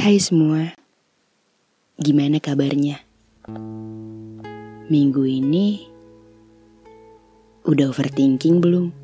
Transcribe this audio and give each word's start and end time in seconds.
Hai 0.00 0.16
semua, 0.16 0.72
gimana 2.00 2.40
kabarnya? 2.40 3.04
Minggu 4.88 5.28
ini 5.28 5.84
udah 7.68 7.92
overthinking 7.92 8.64
belum? 8.64 8.96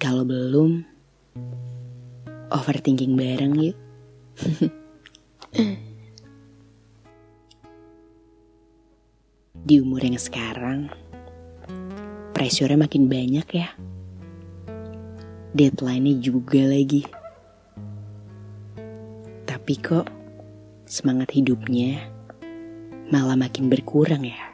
Kalau 0.00 0.24
belum, 0.24 0.88
overthinking 2.48 3.12
bareng 3.12 3.52
yuk. 3.60 3.76
Di 9.68 9.84
umur 9.84 10.00
yang 10.00 10.16
sekarang, 10.16 10.88
pressure 12.32 12.72
makin 12.72 13.12
banyak 13.12 13.44
ya. 13.52 13.68
Deadline-nya 15.52 16.24
juga 16.24 16.64
lagi. 16.64 17.23
Tapi 19.64 19.80
kok 19.80 20.04
semangat 20.84 21.32
hidupnya 21.32 22.12
malah 23.08 23.32
makin 23.32 23.72
berkurang 23.72 24.28
ya. 24.28 24.52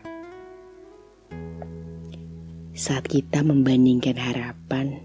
Saat 2.70 3.10
kita 3.10 3.42
membandingkan 3.42 4.14
harapan, 4.14 5.02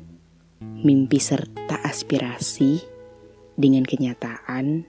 mimpi 0.62 1.18
serta 1.18 1.82
aspirasi 1.82 2.86
dengan 3.58 3.82
kenyataan 3.82 4.86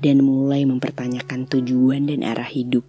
dan 0.00 0.16
mulai 0.24 0.64
mempertanyakan 0.64 1.44
tujuan 1.44 2.08
dan 2.08 2.24
arah 2.24 2.48
hidup. 2.48 2.88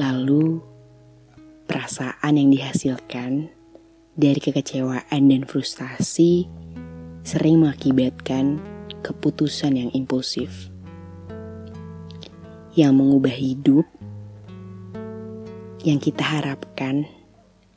Lalu, 0.00 0.64
perasaan 1.68 2.40
yang 2.40 2.48
dihasilkan 2.56 3.52
dari 4.16 4.40
kekecewaan 4.40 5.28
dan 5.28 5.44
frustasi 5.44 6.48
sering 7.20 7.60
mengakibatkan 7.60 8.77
keputusan 9.02 9.78
yang 9.78 9.90
impulsif 9.94 10.70
yang 12.78 12.94
mengubah 12.94 13.34
hidup 13.34 13.82
yang 15.82 15.98
kita 15.98 16.22
harapkan 16.22 17.10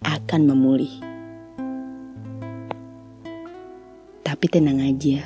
akan 0.06 0.42
memulih. 0.46 0.94
Tapi 4.22 4.46
tenang 4.46 4.78
aja, 4.78 5.26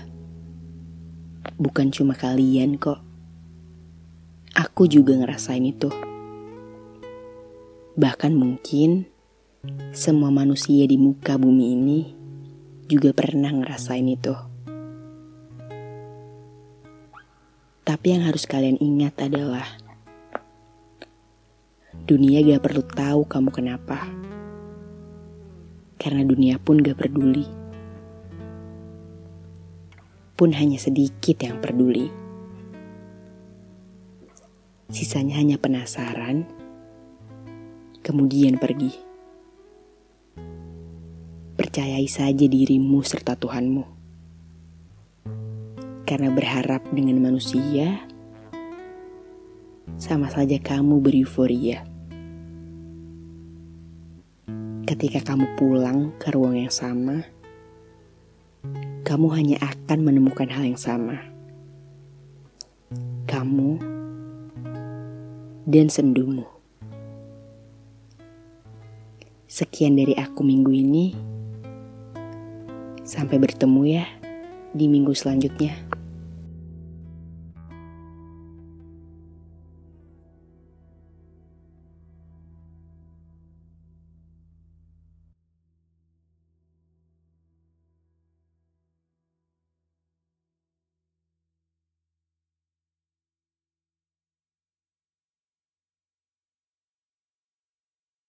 bukan 1.60 1.92
cuma 1.92 2.16
kalian 2.16 2.80
kok. 2.80 3.04
Aku 4.56 4.88
juga 4.88 5.20
ngerasain 5.20 5.68
itu. 5.68 5.92
Bahkan 8.00 8.32
mungkin 8.32 9.12
semua 9.92 10.32
manusia 10.32 10.88
di 10.88 10.96
muka 10.96 11.36
bumi 11.36 11.66
ini 11.76 12.00
juga 12.88 13.12
pernah 13.12 13.52
ngerasain 13.52 14.08
itu. 14.08 14.55
Tapi 17.86 18.18
yang 18.18 18.26
harus 18.26 18.50
kalian 18.50 18.82
ingat 18.82 19.14
adalah 19.22 19.62
dunia 22.10 22.42
gak 22.42 22.66
perlu 22.66 22.82
tahu 22.82 23.22
kamu 23.30 23.50
kenapa. 23.54 24.10
Karena 26.02 26.26
dunia 26.26 26.58
pun 26.58 26.82
gak 26.82 26.98
peduli. 26.98 27.46
Pun 30.34 30.50
hanya 30.58 30.82
sedikit 30.82 31.38
yang 31.46 31.62
peduli. 31.62 32.10
Sisanya 34.90 35.38
hanya 35.38 35.62
penasaran 35.62 36.50
kemudian 38.02 38.58
pergi. 38.58 38.98
Percayai 41.54 42.10
saja 42.10 42.50
dirimu 42.50 43.06
serta 43.06 43.38
Tuhanmu. 43.38 43.95
Karena 46.06 46.30
berharap 46.30 46.86
dengan 46.94 47.18
manusia, 47.18 47.98
sama 49.98 50.30
saja 50.30 50.62
kamu 50.62 51.02
bereuforia. 51.02 51.82
Ketika 54.86 55.34
kamu 55.34 55.58
pulang 55.58 56.14
ke 56.22 56.30
ruang 56.30 56.62
yang 56.62 56.70
sama, 56.70 57.26
kamu 59.02 59.28
hanya 59.34 59.58
akan 59.66 60.00
menemukan 60.06 60.46
hal 60.46 60.70
yang 60.70 60.78
sama. 60.78 61.18
Kamu 63.26 63.82
dan 65.66 65.90
sendumu. 65.90 66.46
Sekian 69.50 69.98
dari 69.98 70.14
aku 70.14 70.46
minggu 70.46 70.70
ini. 70.70 71.06
Sampai 73.06 73.42
bertemu 73.42 73.82
ya 73.90 74.06
di 74.74 74.86
minggu 74.86 75.14
selanjutnya. 75.18 75.95